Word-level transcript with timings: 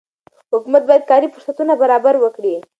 حکومت 0.53 0.83
باید 0.89 1.03
کاري 1.11 1.27
فرصتونه 1.33 1.73
برابر 1.81 2.13
وکړي. 2.19 2.55